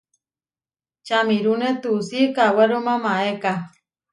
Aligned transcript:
Čamirúne 1.05 1.69
tuusí 1.81 2.21
kawéruma 2.35 2.93
maéka. 3.03 3.53